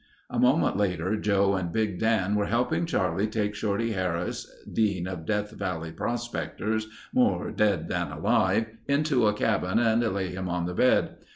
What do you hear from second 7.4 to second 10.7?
dead than alive, into a cabin and lay him on